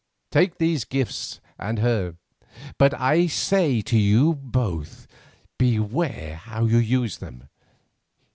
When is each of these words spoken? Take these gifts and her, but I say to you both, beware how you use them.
Take 0.31 0.57
these 0.57 0.83
gifts 0.83 1.39
and 1.59 1.77
her, 1.77 2.15
but 2.79 2.91
I 2.95 3.27
say 3.27 3.81
to 3.83 3.99
you 3.99 4.33
both, 4.33 5.05
beware 5.59 6.37
how 6.37 6.65
you 6.65 6.79
use 6.79 7.19
them. 7.19 7.47